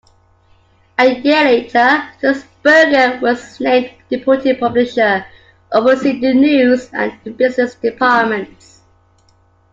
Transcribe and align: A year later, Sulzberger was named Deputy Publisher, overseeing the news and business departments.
A 0.97 1.05
year 1.21 1.43
later, 1.43 2.09
Sulzberger 2.19 3.21
was 3.21 3.59
named 3.59 3.93
Deputy 4.09 4.55
Publisher, 4.55 5.23
overseeing 5.73 6.21
the 6.21 6.33
news 6.33 6.89
and 6.91 7.37
business 7.37 7.75
departments. 7.75 8.81